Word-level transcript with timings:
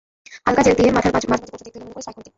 হালকা 0.45 0.61
জেল 0.65 0.75
দিয়ে 0.79 0.95
মাথার 0.97 1.11
মাঝামাঝি 1.15 1.45
পর্যন্ত 1.51 1.67
একটু 1.69 1.77
এলোমেলো 1.79 1.95
করে 1.95 2.03
স্পাইক 2.03 2.15
করে 2.17 2.23
দিন। 2.25 2.29